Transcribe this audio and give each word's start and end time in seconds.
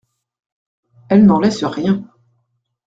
Elle 1.09 1.27
n'en 1.27 1.39
laisse 1.39 1.63
rien. 1.63 2.03